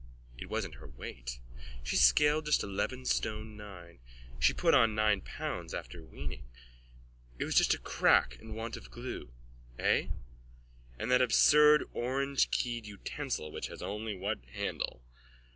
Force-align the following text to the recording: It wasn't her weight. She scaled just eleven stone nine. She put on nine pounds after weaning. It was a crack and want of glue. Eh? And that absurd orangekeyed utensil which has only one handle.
It 0.35 0.49
wasn't 0.49 0.73
her 0.81 0.87
weight. 0.87 1.37
She 1.83 1.95
scaled 1.95 2.47
just 2.47 2.63
eleven 2.63 3.05
stone 3.05 3.55
nine. 3.55 3.99
She 4.39 4.51
put 4.51 4.73
on 4.73 4.95
nine 4.95 5.21
pounds 5.21 5.75
after 5.75 6.01
weaning. 6.03 6.47
It 7.37 7.45
was 7.45 7.71
a 7.71 7.77
crack 7.77 8.35
and 8.39 8.55
want 8.55 8.75
of 8.75 8.89
glue. 8.89 9.29
Eh? 9.77 10.07
And 10.97 11.11
that 11.11 11.21
absurd 11.21 11.83
orangekeyed 11.93 12.87
utensil 12.87 13.51
which 13.51 13.67
has 13.67 13.83
only 13.83 14.15
one 14.15 14.41
handle. 14.51 15.03